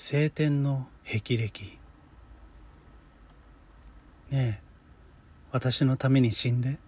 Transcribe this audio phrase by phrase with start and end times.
[0.00, 1.76] 晴天の霹靂。
[4.30, 4.62] ねえ
[5.50, 6.78] 私のために死んで。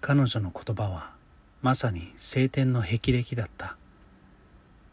[0.00, 1.12] 彼女の言葉は
[1.60, 3.76] まさに晴天の霹靂だった。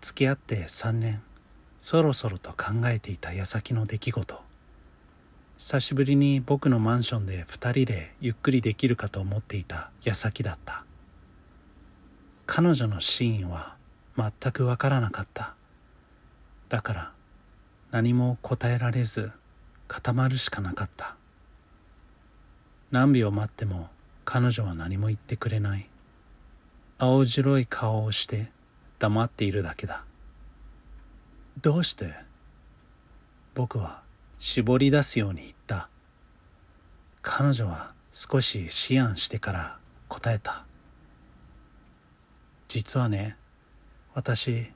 [0.02, 1.24] 付き合って3年
[1.80, 4.42] そろそろと考えていた矢先の出来事。
[5.58, 10.84] 久しぶりに僕のマンションで2人でゆっくりできるかと思っていた矢先だった。
[12.46, 13.78] 彼女の真意は
[14.18, 15.57] 全くわからなかった。
[16.70, 17.12] だから
[17.92, 19.32] 何も答えられず
[19.88, 21.16] 固まるしかなかった。
[22.92, 23.90] 何秒待っても
[24.26, 25.90] 彼女は何も言ってくれない。
[26.98, 28.52] 青白い顔をして
[29.00, 30.04] 黙っているだけだ。
[31.62, 32.14] どうして？
[33.56, 34.02] 僕は
[34.40, 35.90] 絞り出すように言った。
[37.22, 40.66] 彼女は少し思案してから答えた。
[42.68, 43.38] 実はね
[44.14, 44.72] 私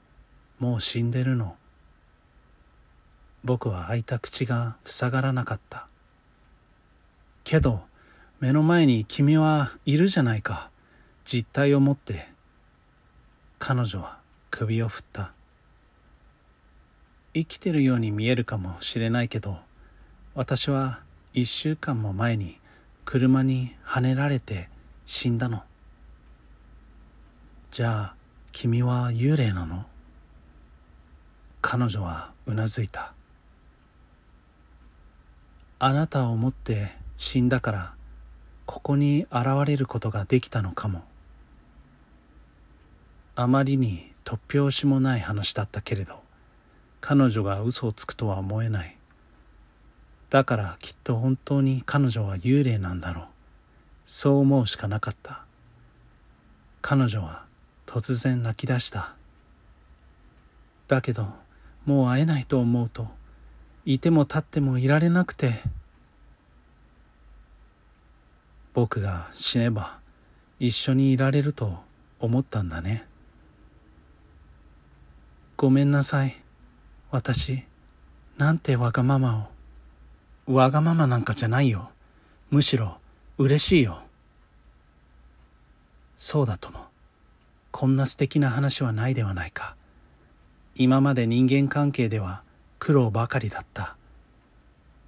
[0.58, 1.56] もう死んでるの。
[3.44, 5.88] 僕は開いた口が塞がらなかった。
[7.44, 7.80] けど
[8.40, 10.70] 目の前に君はいるじゃないか。
[11.24, 12.28] 実体を持って。
[13.58, 14.18] 彼女は
[14.50, 15.32] 首を振った。
[17.34, 19.56] 生きてるように見えるかもしれないけど
[20.34, 21.00] 私は
[21.32, 22.60] 一週間も前に
[23.06, 24.68] 車にはねられて
[25.06, 25.62] 死んだの。
[27.70, 28.14] じゃあ
[28.52, 29.86] 君は幽霊なの？
[31.62, 33.14] 彼女はうなずいた。
[35.84, 37.94] あなたを思って死んだから
[38.66, 41.02] ここに現れることができたのかも。
[43.34, 46.20] あまりに突拍子もない話だったけれど
[47.00, 48.96] 彼女が嘘をつくとは思えない。
[50.30, 53.24] だからきっと本当に彼女は幽霊なんだろう。
[54.06, 55.42] そう思うしかなかった。
[56.80, 57.44] 彼女は
[57.86, 59.16] 突然泣き出した。
[60.86, 61.26] だけど
[61.86, 63.08] もう会えないと思うと
[63.84, 65.60] いても立ってもいられなくて
[68.74, 69.98] 僕が死ねば
[70.60, 71.80] 一緒にいられると
[72.20, 73.04] 思ったんだね。
[75.56, 76.36] ごめんなさい。
[77.10, 77.64] 私
[78.38, 79.48] なんてわがまま
[80.46, 80.54] を。
[80.54, 81.90] わがままなんかじゃないよ。
[82.50, 82.98] むしろ
[83.38, 84.02] 嬉しいよ。
[86.16, 86.78] そうだとも。
[87.72, 89.74] こんな素敵な話はないではないか。
[90.76, 92.42] 今まで人間関係では
[92.82, 93.94] 苦労ばかりだった。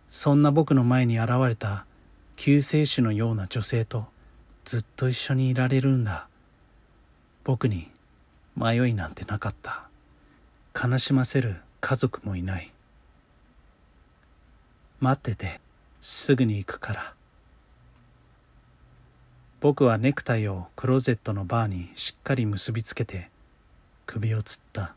[0.09, 1.87] そんな僕の前に現れた
[2.37, 4.07] 救世主のような女性と
[4.65, 6.29] ずっと一緒にいられるんだ。
[7.43, 7.91] 僕に
[8.55, 9.89] 迷いなんてなかった。
[10.81, 12.71] 悲しませる家族もいない。
[15.01, 15.61] 待ってて
[16.01, 17.15] すぐに行くから。
[19.61, 23.31] 僕はネクタイをクローゼットのバーにしっかり結びつけて
[24.07, 24.95] 首をつった。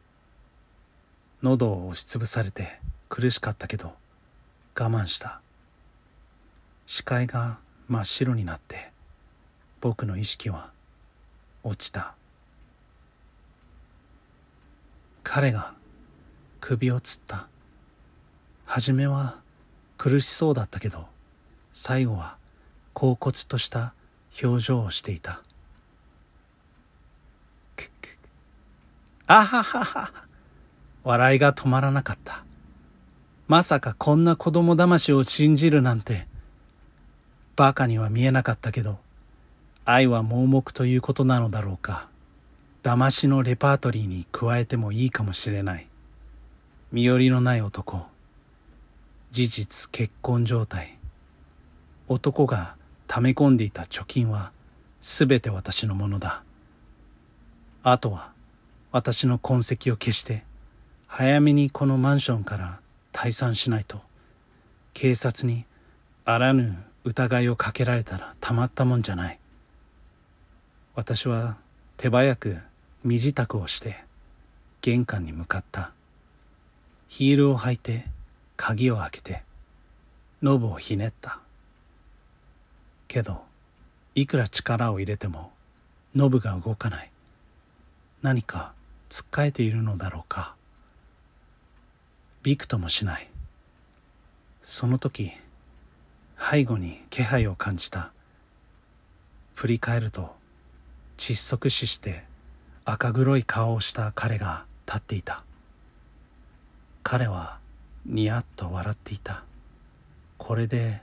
[1.43, 3.93] 喉を押しつぶされて苦しかったけど
[4.79, 5.41] 我慢した。
[6.87, 8.91] 視界が真っ白になって
[9.81, 10.71] 僕の意識は
[11.63, 12.15] 落ちた。
[15.23, 15.73] 彼が
[16.59, 17.47] 首をつった。
[18.65, 19.35] 初めは
[19.97, 21.07] 苦しそうだったけど
[21.71, 22.37] 最後は
[22.93, 23.93] 恍惚とした
[24.43, 25.43] 表情をしていた。
[29.27, 30.27] あははは。
[31.07, 32.43] 笑いが止まらなかった。
[33.47, 36.27] まさかこんな子供騙しを信じるなんて
[37.55, 38.99] バカには見えなかったけど
[39.85, 42.09] 愛は盲目ということなのだろうか。
[42.83, 45.87] 騙しのレパートリーに加えてもいいかもしれない。
[46.91, 48.05] 身寄りのない男。
[49.31, 50.97] 事実結婚状態。
[52.09, 52.75] 男が
[53.07, 54.51] 溜め込んでいた貯金は
[54.99, 56.43] 全て私のものだ。
[57.81, 58.33] あとは
[58.91, 60.43] 私の痕跡を消して
[61.07, 62.79] 早めにこのマンションから
[63.13, 64.01] 退散しないと。
[64.93, 65.65] 警察に
[66.25, 69.39] あらぬ疑いをかけられたらたまったもんじゃない。
[70.95, 71.57] 私は
[71.95, 72.57] 手早く
[73.03, 74.03] 身支度をして
[74.81, 75.91] 玄関に向かった。
[77.07, 78.05] ヒールを履いて
[78.57, 79.43] 鍵を開けて
[80.41, 81.39] ノブをひねった。
[83.07, 83.43] けど
[84.13, 85.51] いくら力を入れても
[86.13, 87.11] ノブが動かない。
[88.21, 88.73] 何か
[89.07, 90.56] つっかえているのだろうか。
[92.47, 93.27] びくともしない。
[94.61, 95.33] その時
[96.39, 98.13] 背後に気配を感じた。
[99.53, 100.33] 振り返ると
[101.17, 102.23] 窒息死して
[102.85, 105.43] 赤黒い顔をした彼が立っていた。
[107.03, 107.59] 彼は
[108.05, 109.43] ニヤッと笑っていた。
[110.37, 111.01] これで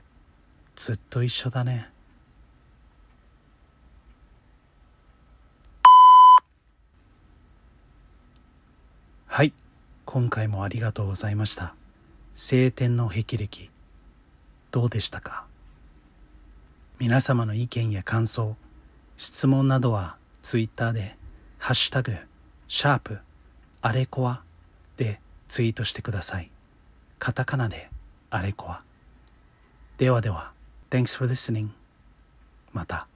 [0.76, 1.90] ずっと一緒だね。
[9.26, 9.52] はい。
[10.06, 11.74] 今回もありがとうございました。
[12.34, 13.70] 晴天の霹靂。
[14.70, 15.46] どうでしたか？
[16.98, 18.56] 皆様の意見や感想
[19.16, 21.16] 質問などはツイッターで
[21.58, 22.12] ハッシュタグ
[22.68, 23.18] シャープ
[23.82, 24.42] あれこわ
[24.96, 26.50] でツイートしてください。
[27.18, 27.90] カタカナで
[28.30, 28.82] あれこわ
[29.98, 30.52] ではでは
[30.90, 31.68] Thanks for listening
[32.72, 33.08] また。